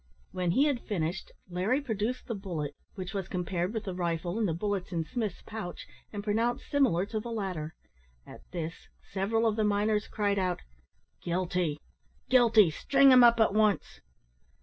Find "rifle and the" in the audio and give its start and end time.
3.93-4.53